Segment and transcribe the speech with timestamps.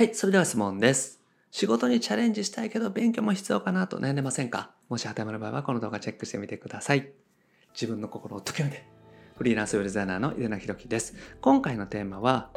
[0.00, 1.20] はい、それでは質問です。
[1.50, 4.70] 仕事にチャレンジしたいけど勉強も必要かなと悩んでませんか？
[4.88, 7.12] もし当てはまる場合はこの動画チェックしてみてください。
[7.74, 8.86] 自分の心を解きめて。
[9.36, 11.14] フリーランスウェブデザイナーの井出名弘樹です。
[11.42, 12.48] 今回のテーマは、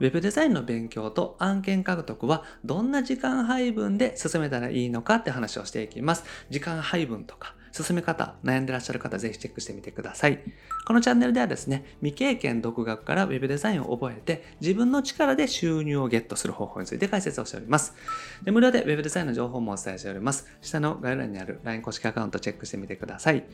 [0.00, 6.24] ウェブデザインの勉強と案件獲得はどんな時間配分で進めたらいいのかって話をしていきます。
[6.50, 10.40] 時間配分とか進め方、悩んでらっしゃる方ぜひチェックしてみてください。
[10.86, 17.94] このチャンネルではですね、未経験独学からウェブデザインを覚えて自分の力で収入をゲットする方法について解説をしております。
[18.42, 20.46] で無料でウェブデザインの情報もお伝えしております。
[20.60, 23.44] 下の概要欄にある LINE 公式アカウントチェックしてみてください。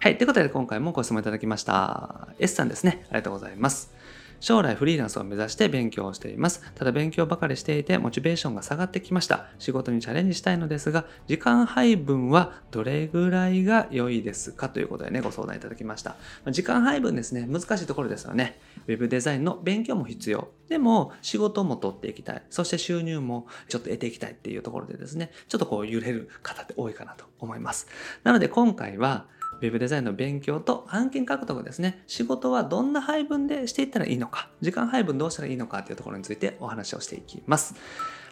[0.00, 0.18] はい。
[0.18, 2.28] ということで今回もご質問いただきました。
[2.38, 3.04] S さんですね。
[3.10, 4.01] ありがとうございます。
[4.42, 6.62] 将来フリーランスを目指して勉強をしています。
[6.74, 9.46] ただ勉強ばかりしていてモチベーションが下がってきました。
[9.60, 16.16] 仕事にチャレンジしたいのですが、時間配分はどれぐらいが良いですかということでね、ご相談いただきました。
[16.50, 18.58] 時間配分ですね、難しいところですよね。
[18.88, 20.48] ウェブデザインの勉強も必要。
[20.68, 22.42] でも仕事も取っていきたい。
[22.50, 27.86] そして収入もちょっと得ていきたいっていうところでですね、ちょっとこう揺れる方って多いかなと思います。
[28.24, 29.26] なので今回は、
[29.60, 32.02] ウェブデザインの勉強と案件獲得ですね。
[32.06, 37.74] 仕事はどんな配分でしていったらいいのか、時間配分どうしたらいいのかっていうところについてお話をしていきます。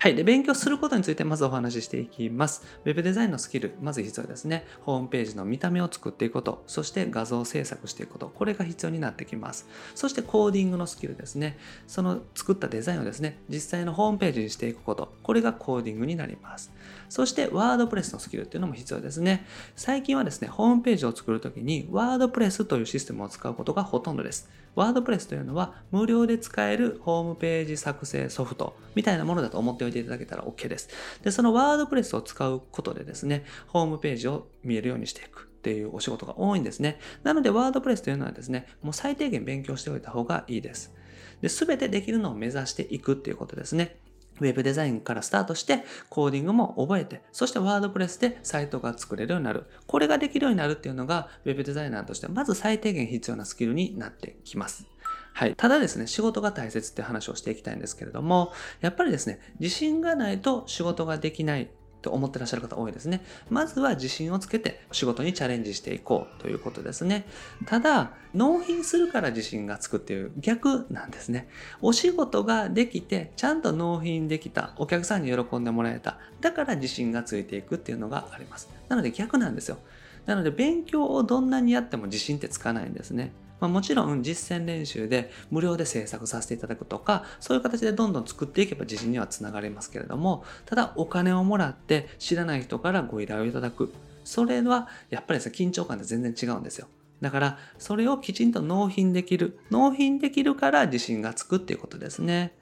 [0.03, 0.15] はい。
[0.15, 2.65] で、勉強することについてまずお話ししていきます。
[2.87, 4.65] ウェブデザインのスキル、まず必要ですね。
[4.81, 9.69] ホームページの見た目を作っていくこと、そして画像制作していくこと、これが必要になってきます。
[9.95, 11.59] そしてコーディングのスキルですね。
[11.87, 16.73] その作ったデザインをですね、実際のホームページにしていくこと、これがコーディングになります。
[17.11, 19.45] そしてワードプレスのスキルっていうのも必要ですね。
[19.77, 24.49] 最近はですね、ホームページを作るときにワードプレスというシステムを使うことがほとんどです。
[24.81, 30.89] ワードプレスというのは無料で使えるホームページ作成ソフトみたいなものだと思っておいていただけたら OK です。
[31.23, 35.49] で、そのワードプレスを使うことでですね、ホームページを見えるようにしていく。
[35.61, 36.99] っていうお仕事が多いんですね。
[37.23, 40.95] なので、ワードプレスというのはですね、もう最低限勉強しておいた方がいいです。
[41.43, 43.99] で、すべてできるのを目指していくっていうことですね。
[44.41, 49.67] ウェブデザインからスタートして、コーディングも覚えて、そしてワードプレスでサイトが作れるようになる。
[49.87, 54.87] これができるようになるっていうのが、ウェブデザイナーとしてまず最低限必要なスキルになってきます。
[55.33, 55.55] はい。
[55.55, 61.71] ただですね、仕事が大切って話をしていきたいんですけれども、やっぱりですね、自信がないと仕事ができない
[62.03, 63.23] と思ってらっしゃる方多いですね。
[63.49, 67.27] まずは自信をつけて仕事にチャレンジしていこうということですね。
[67.67, 71.49] ただ、納品するから自信がつくっていう逆なんですね。
[71.81, 78.69] お仕事ができて、ちゃんと納品できた、お客さんに喜んでもらえた、だから自信がついていくっていうのがあります。
[78.89, 79.79] なので逆なんですよ。
[80.27, 83.33] なので勉強をどんなにやっても自信ってつかないんですね。
[83.61, 93.93] まあ、もちろん実践練習で無料で制作させていただくとかそういう形でどんどん作っていけば自信にはつながりますけれどもただお金をもらって知らない人からご依頼をいただく。
[94.25, 96.89] それはやっぱりさ緊張感で全然違うんですよ。
[97.21, 99.59] だからそれをきちんと納品できる。
[99.71, 102.55] 納品できるから自信がつくっていうことですね。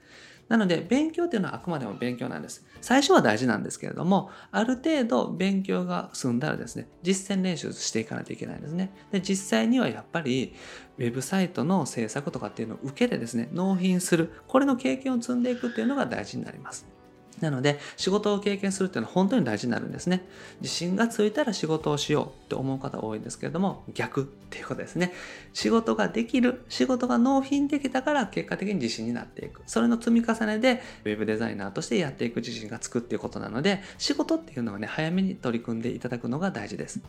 [0.49, 2.65] なので勉強っていうのはあくまでも勉強なんです。
[2.81, 8.91] 最初は大事なんですけれども、ある程度勉強が済んだらですね、実践練習していかないといけないんですね。
[9.11, 10.55] で、実際にはやっぱり
[10.97, 14.33] ウェブサイトの制作とかっていうのを受けてですね、納品する。
[14.47, 16.98] これの経験を積んでいくっていうのが大事になります。
[17.41, 20.25] なので、仕事を経験するっていうのは本当に大事になるんですね。
[20.61, 25.13] 自信がついたら仕事をしようって思う方多いんですけれども、逆っていうことですね。
[25.53, 29.61] 仕事ができる、仕事が納品できたから結果的に自信になっていく。
[29.65, 37.01] それの積み重ねで、ウェブデザイナーとしてやっていく自信がつくっていうことなので、仕事っていうのはね、早めに取り組んでいただくのが大事です。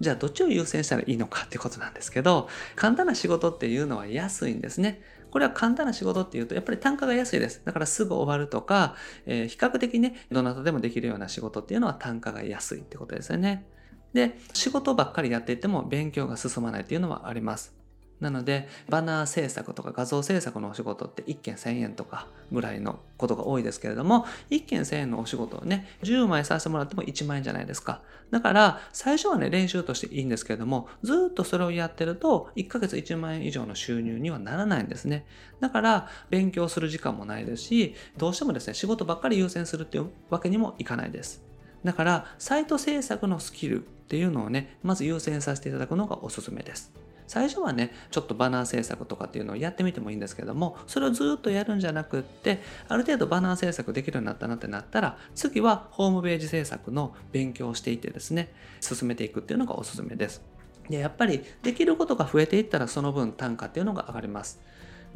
[0.00, 5.02] じゃあどっちを優先したらいいのかってことなんですけど、簡単な仕事っていうのは安いんですね。
[5.30, 7.62] これは簡単な仕事っていうと、やっぱり単価が安いです。
[7.64, 8.96] だからすぐ終わるとか、
[9.26, 13.66] えー比較的ね、どなたでもできるような仕事っていうのは単価が安いってことですよね。
[14.12, 17.79] で、仕事ばっかりやっていても勉強が進まないっていうのはあります。
[18.20, 28.02] なので、バナー制作とか画像制作のお仕事って1件1000円とかぐらいのことが多いですけれども、1件1000円のお仕事をね、10枚させてもらっても1万円じゃないですか。
[28.30, 35.26] だから、最初はね、練習としていいんですけれども、ずっとそれをやってると、1ヶ月1万円以上の収入にはならないんですね。
[35.60, 41.42] だから、勉強する時間もないですし、どうしてもですね、仕事ばっかり優先するっていうわけにもいかないです。
[41.84, 46.92] だから、サイト制作のスキルっていうのをね、まず優先させていただくのがおすすめです。
[47.30, 60.42] 最初はね、ちょっとバナー制作とかっていうのをやってみてもいいんですけども、それをずっとやるんじゃなくって、ある程度バナー制作できるようになったなってなったら、次はホームページ制作の勉強をしていってですね、進めていくっていうのがおすすめです。
[60.88, 64.58] で、やっぱりできることが増えていったらその分単価っていうのが上がります。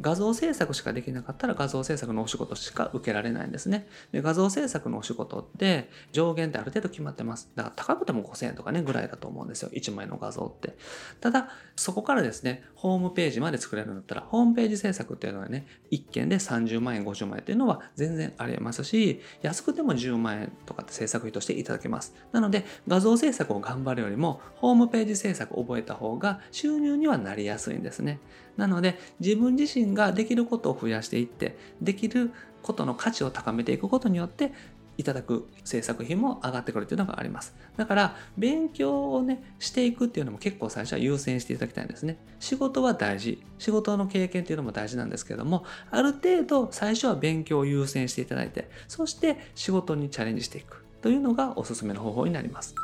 [0.00, 3.86] 画像制作しかできなかったら画像制作のお仕事しか受けられないんですね。
[4.12, 7.50] で画像制作のお仕事って上限ってある程度決まってます。
[7.54, 9.70] だから高くても5000円とかねぐらいだと思うんですよ。
[9.72, 10.76] 1枚の画像って。
[11.20, 22.14] ただ、そこからですね、ホームページまで作れるんだったら、ホームページ制作っていうのはね、1件で30万円、50万円っていうのは全然ありえますし、安くても10万円とかって制作費としていただけます。
[22.32, 28.20] なので、画像制作を頑張るよりも、ホームページ制作を覚えた方が収入にはなりやすいんですね。
[28.56, 32.30] なので、自分自身ができることを増やしていって、できる
[32.62, 34.52] ことの価値を高めていくことによって、
[34.96, 37.54] いただく制作費も上がってくるというのがあります。
[37.76, 42.16] だから、勉強をね、していくっていうのも結構最初は優先していただきたいんですね。
[42.38, 43.42] 仕事は大事。
[43.58, 52.74] 仕事の経験っていうのも大事なんですけども、ある程度最初は勉強を優先していただいて、そして仕事にチャレンジしていくというのがおすすめの方法になります。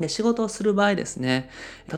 [0.00, 1.50] で、仕事をする場合ですね、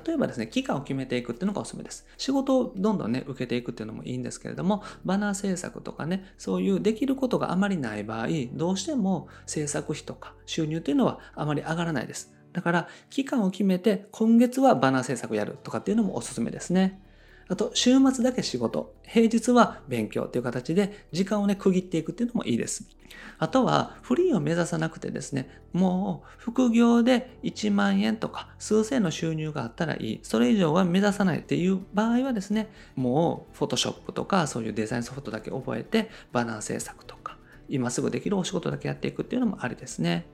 [0.06, 2.06] 例えばですね、期間を決めていくっていうのがおすすめです。
[2.16, 12.32] 仕事をどんどんね、受けていくっていうのもいいんですけれども、バナー制作とかね、そういうできることがあまりない場合、どうしても制作費とか収入っていうのはあまり上がらないです。
[12.52, 17.00] だから、期間を決めて、今月はバナー制作やるとかっていうのもおすすめですね。
[17.50, 22.84] あと、週末だけ仕事、平日は勉強っていう形で時間をね、区切っていくっていうのもいいです。
[23.38, 30.20] あとは、フリーを目指さなくてですね、もう副業で1万円とか数千の収入があったらいい。
[30.22, 37.19] それ以上は目指さないっていう場合はですね、もう、フォトショップとかそういうデザインソフトだけ覚えて、バナー制作とか、
[37.70, 40.26] 今すぐできるお仕事だけやっていくっていうのもありですね。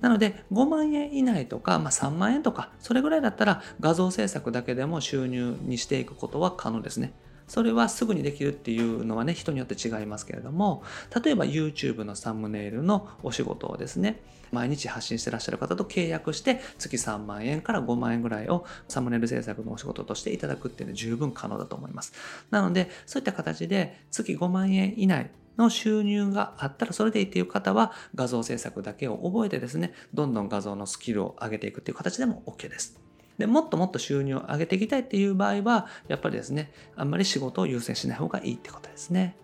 [0.00, 7.12] なので5万円以内とか、まあ、3万円とかそれぐらいだったら画像制作だけでも収入にしていくことは可能ですね。
[7.46, 10.82] それはすぐにできるっていうのはね、人によって違いますけれども、
[11.22, 22.12] 例えば YouTube のサムネイルのお仕事をですね、毎日発信してらっしゃる方と契約して、月3万円から5万円ぐらいをサムネイル制作のお仕事としていただくっていうのは十分可能だと思います。
[22.50, 33.00] なので、そういった形で月5万円以内の収入があったらそれでいいっていう方は画像制作だけを覚えてですね、どんどん画像のスキルを上げていくっていう形でも OK です。
[33.38, 39.36] で、もっともっと収入を上げていきたいっていう場合は、やっぱりですね、あんまり仕事を優先しない方がいいってことですね。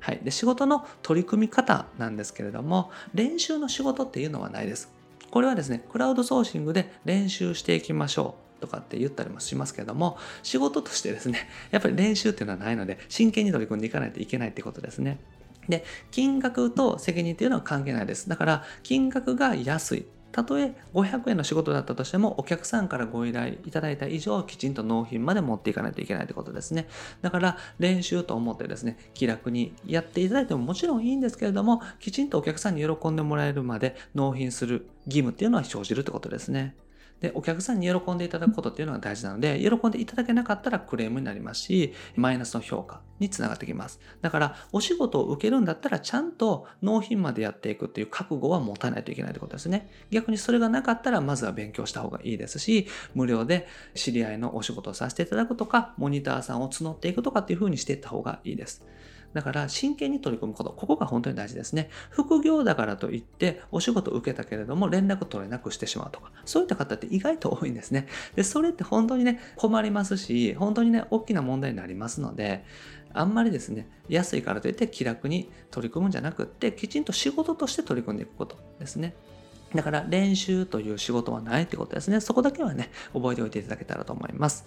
[0.00, 0.20] はい。
[0.22, 4.92] で、仕事の取り組み方なんですけれども、練習の仕事っていうのはないです。
[5.30, 15.18] これはですね、クラウドソーシングで練習していきましょうとかって言ったりもしますけれども、仕事としてですね、やっぱり練習っていうのはないので、真剣に取り組んでいかないといけないってことですね。
[15.68, 18.28] で、金額と責任っていうのは関係ないです。
[18.28, 20.06] だから、金額が安い。
[20.36, 26.88] たとえ500円の仕事だったとしても、お客さんからご依頼いただいた以上、きちんと納品まで持っていかないといけないということですね。
[27.22, 36.74] だから、練習と思ってですね、気楽にやっていただいてももちろんいいんですけれども、きちんとお客さんに喜んでもらえるまで納品する義務っていうのは生じるってことですね。
[37.20, 44.00] で、お客さんに喜んでいただくことっていうのが大事なので、喜んでいただけなかったらクレームになりますし、マイナスの評価につながってきます。
[44.20, 49.90] だから、お仕事を受けるんだったら、ちゃんと納品までやっていくっていう覚悟は持たないといけないってことですね。
[50.10, 58.84] 逆にそれがなかったら、まずは勉強した方がいいですし、無料で知り合いのお仕事をさせていただくとか、モニターさんを募っていくとかっていう風にしていった方がいいです。
[59.34, 61.90] だから真剣に取り組むこと、ここが本当に大事ですね。
[62.10, 68.06] 副業だからといってお仕事受けたけれども連絡取れなくしてしまうとか、そういった方って意外と多いんですね。
[68.34, 72.64] で、それって本当にね、困りますし、本当にね、大きな問題になりますので、
[73.12, 79.14] あんまりですね、安いからといって気楽に取り組むんじゃなくって、きちんと仕事として取り組んでいくことですね。
[79.74, 82.20] だから練習という仕事はないってことですね。
[82.20, 84.64] そこだけはね、覚えておいていただけたらと思います。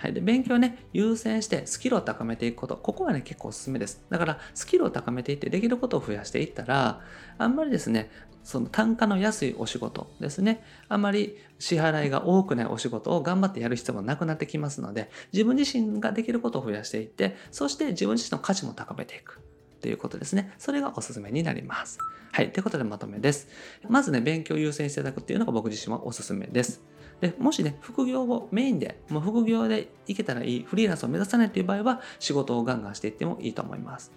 [0.00, 0.14] はい。
[0.14, 2.78] で、勉強ね、優先してスキルを高めていくこと。
[2.78, 4.02] ここはね、結構おすすめです。
[4.08, 7.02] だから、スキルを高めていって、できることを増やしていったら、
[7.36, 8.10] あんまりですね、
[8.42, 10.64] その単価の安いお仕事ですね。
[10.88, 19.40] あんまり支払いが多くないお仕事を頑張ってやる必要もなくなってきますので、自分自身ができることを増やしていって、そして自分自身の価値も高めていく。
[19.82, 20.52] ということですね。
[20.58, 21.98] それがおすすめになります。
[22.32, 22.52] はい。
[22.52, 23.48] ということでまとめです。
[23.88, 26.82] まずね、勉強を優先していただくっていうのが僕自身はおすすめです。
[27.20, 34.12] でもしね、副業をメインで、もう副業でいけたらいい、フリーランスを目指さないという場合は、仕事をガンガンしていってもいいと思います。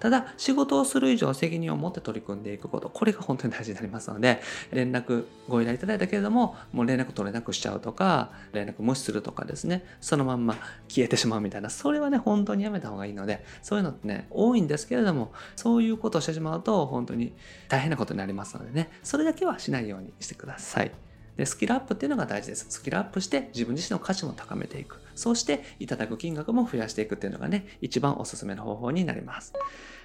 [0.00, 4.40] ただ、仕事をする以上責任を持って取り組んでいくこと、これが本当に大事になりますので、
[4.72, 10.54] 連絡ご依頼いただいたけれども、もう連絡取れなくしちゃうとか、連絡無視するとかですね、そのまんま
[10.88, 17.34] 消えてしまうみたいな、それはね、本当にやめた方がいいので、そういうのってね、多いんですけれども、そういうことをしてしまうと、本当に
[17.68, 20.92] 大変なことになりますのでね、それだけはしないようにしてください。
[21.38, 22.66] で、スキルアップっていうのが大事です。
[22.68, 24.98] スキルアップして自分自身の価値も高めていく。
[25.14, 29.52] そうしていただく金額も増やしていくっていうのがね、一番おすすめの方法になります。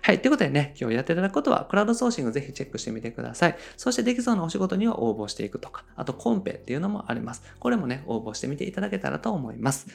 [0.03, 0.21] はい。
[0.21, 3.57] ということでね、今日やっていただくことは、クラウドソーシングぜひチェックしてみてください。
[3.77, 7.41] そしてできそうなお仕事には応募していくとか、あとコンペっていうのもあります。
[7.59, 9.87] これもね、応募してみていただけたらと思います。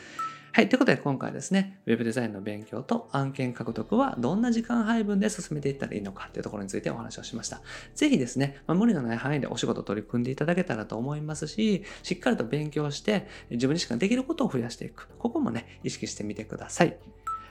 [0.53, 0.69] はい。
[0.69, 7.61] ということで今回はですね、ウェブデザインの勉強と案件獲得はどんな時間配分で進めていったらいいのかっていうところについてお話をしました。
[7.95, 15.09] ぜひですね、まあ、無理のない範囲でお仕事取り組んでいただけたらと思いますし、しっかりと勉強して自分にしかできることを増やしていく。
[15.19, 16.97] ここもね、意識してみてください。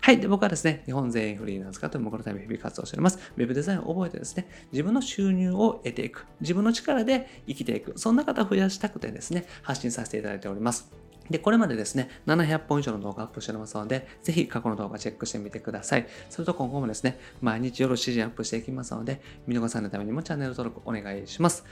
[0.01, 0.19] はい。
[0.19, 3.19] で、僕はですね、日本全員フリーランス化という目のため日々活動しております。
[3.35, 6.25] ウェブデザインを覚えてですね、自分の収入を得ていく。
[6.41, 7.93] 自分の力で生きていく。
[7.97, 11.06] そんな方を増やしたくてですね、発信させていただいております。
[11.29, 16.07] で、これまでですね、700本以上の動画アップしておりますので、ぜひ過去の動画チェックしてみてください。
[16.29, 21.65] それと今後もですね、毎日夜7時アップしていきますので、見逃さないためにもチャンネル登録お願いします。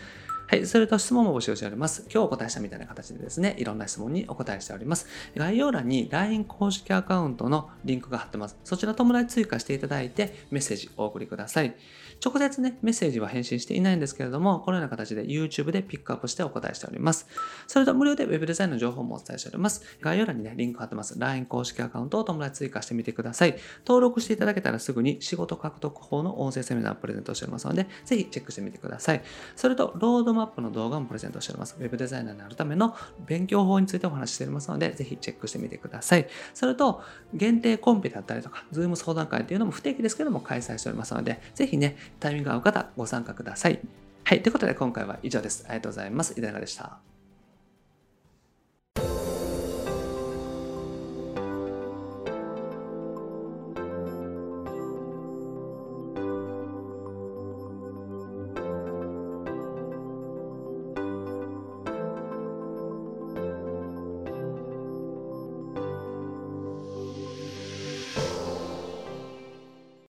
[0.47, 0.67] はい。
[0.67, 2.03] それと質問も募集しております。
[2.03, 5.07] 今日お答えしたみたいな形でですね、いろんな質問にお答えしております。
[5.35, 8.55] 概要欄に LINE 公式アカウントのリンクが貼ってます。
[8.63, 11.75] そちら友達追加していただいてメッセージお送りください。
[12.23, 17.27] 直接ね、メッセージは返信していないんですけれども、このような形で YouTube でピックアップしてお答えしております。
[17.65, 19.81] それと無料で Web デザインの情報もお伝えしております。
[19.99, 21.17] 概要欄にね、リンク貼ってます。
[21.17, 23.57] LINE 公式アカウントを友達追加してみてください。
[23.85, 29.23] 登録していただけたらすぐに仕事獲得法の音声セミナーをプレゼントしておりますので、ぜひチェックしてみてください。
[29.55, 31.75] それと、ロードマップの動画もプレゼントしております。
[31.79, 36.27] Web デザイナーになるための勉強法についてお話ししておりますので、ぜひチェックしてみてください。
[36.53, 37.01] それと、
[37.33, 43.79] 限定コンペだったりとか、Zoom 相談会っていうのも不定期ですけども開催しておりますので、ぜひね、タイミング合う方、ご参加ください。
[44.23, 44.41] はい。
[44.41, 45.65] ということで今回は以上です。
[45.67, 46.37] ありがとうございます。
[46.37, 47.14] いかがでした。